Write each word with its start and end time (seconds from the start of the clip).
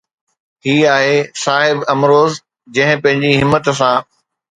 هي 0.67 0.81
آهي 0.95 1.17
صاحب 1.43 1.77
امروز 1.93 2.33
جنهن 2.73 2.97
پنهنجي 3.03 3.33
همت 3.43 3.65
سان 3.81 4.01